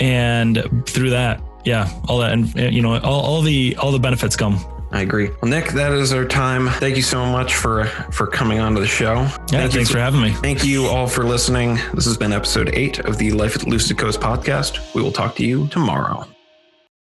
And 0.00 0.84
through 0.86 1.10
that 1.10 1.42
yeah, 1.64 1.90
all 2.08 2.18
that, 2.18 2.32
and 2.32 2.54
you 2.74 2.82
know, 2.82 2.98
all, 3.00 3.20
all 3.20 3.42
the 3.42 3.76
all 3.76 3.92
the 3.92 3.98
benefits 3.98 4.36
come. 4.36 4.58
I 4.92 5.00
agree. 5.00 5.28
Well, 5.42 5.50
Nick, 5.50 5.72
that 5.72 5.92
is 5.92 6.12
our 6.12 6.24
time. 6.24 6.68
Thank 6.68 6.96
you 6.96 7.02
so 7.02 7.26
much 7.26 7.56
for 7.56 7.86
for 8.12 8.28
coming 8.28 8.60
on 8.60 8.74
to 8.74 8.80
the 8.80 8.86
show. 8.86 9.14
Yeah, 9.14 9.44
Thank 9.46 9.72
thanks 9.72 9.88
for, 9.88 9.94
for 9.94 10.00
having 10.00 10.20
me. 10.20 10.30
Thank 10.30 10.64
you 10.64 10.86
all 10.86 11.08
for 11.08 11.24
listening. 11.24 11.80
This 11.94 12.04
has 12.04 12.16
been 12.16 12.32
episode 12.32 12.70
eight 12.74 13.00
of 13.00 13.18
the 13.18 13.32
Life 13.32 13.56
at 13.56 13.66
Lucid 13.66 13.98
Coast 13.98 14.20
podcast. 14.20 14.94
We 14.94 15.02
will 15.02 15.12
talk 15.12 15.34
to 15.36 15.44
you 15.44 15.66
tomorrow. 15.68 16.26